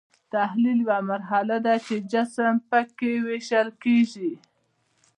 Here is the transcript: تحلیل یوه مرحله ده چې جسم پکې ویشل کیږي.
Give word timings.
تحلیل 0.33 0.79
یوه 0.85 0.99
مرحله 1.11 1.57
ده 1.65 1.75
چې 1.85 1.95
جسم 2.11 2.53
پکې 2.69 3.11
ویشل 3.27 3.67
کیږي. 3.83 4.31